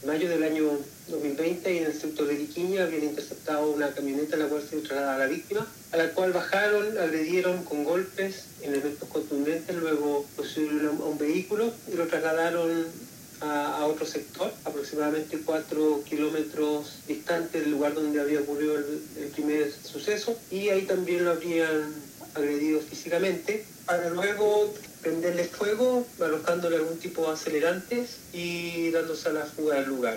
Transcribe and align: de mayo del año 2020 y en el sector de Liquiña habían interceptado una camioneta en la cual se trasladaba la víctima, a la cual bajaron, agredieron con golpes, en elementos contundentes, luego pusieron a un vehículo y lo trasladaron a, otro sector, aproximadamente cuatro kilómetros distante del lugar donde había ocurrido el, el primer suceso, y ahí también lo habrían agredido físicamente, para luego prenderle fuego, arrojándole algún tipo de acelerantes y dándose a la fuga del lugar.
de 0.00 0.06
mayo 0.06 0.28
del 0.28 0.42
año 0.42 0.78
2020 1.08 1.74
y 1.74 1.78
en 1.78 1.86
el 1.86 1.94
sector 1.94 2.26
de 2.26 2.34
Liquiña 2.34 2.84
habían 2.84 3.04
interceptado 3.04 3.70
una 3.70 3.92
camioneta 3.92 4.36
en 4.36 4.42
la 4.42 4.48
cual 4.48 4.62
se 4.62 4.78
trasladaba 4.78 5.18
la 5.18 5.26
víctima, 5.26 5.66
a 5.92 5.96
la 5.96 6.10
cual 6.10 6.32
bajaron, 6.32 6.98
agredieron 6.98 7.64
con 7.64 7.84
golpes, 7.84 8.46
en 8.62 8.72
elementos 8.72 9.08
contundentes, 9.08 9.76
luego 9.76 10.24
pusieron 10.36 10.86
a 10.86 10.90
un 10.90 11.18
vehículo 11.18 11.72
y 11.92 11.96
lo 11.96 12.06
trasladaron 12.06 12.86
a, 13.40 13.84
otro 13.86 14.06
sector, 14.06 14.52
aproximadamente 14.64 15.38
cuatro 15.44 16.02
kilómetros 16.08 17.02
distante 17.06 17.60
del 17.60 17.70
lugar 17.70 17.94
donde 17.94 18.20
había 18.20 18.40
ocurrido 18.40 18.76
el, 18.76 19.02
el 19.18 19.28
primer 19.28 19.70
suceso, 19.70 20.36
y 20.50 20.70
ahí 20.70 20.82
también 20.82 21.24
lo 21.24 21.32
habrían 21.32 21.94
agredido 22.34 22.80
físicamente, 22.80 23.64
para 23.86 24.10
luego 24.10 24.74
prenderle 25.00 25.44
fuego, 25.44 26.04
arrojándole 26.20 26.76
algún 26.76 26.98
tipo 26.98 27.26
de 27.26 27.32
acelerantes 27.32 28.18
y 28.32 28.90
dándose 28.90 29.28
a 29.28 29.32
la 29.32 29.46
fuga 29.46 29.76
del 29.76 29.88
lugar. 29.88 30.14